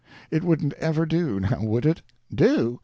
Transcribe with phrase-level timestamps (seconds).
[0.31, 2.01] It wouldn't ever do now would it?"
[2.33, 2.79] "Do?